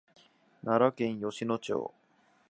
[0.63, 1.93] 奈良県吉野町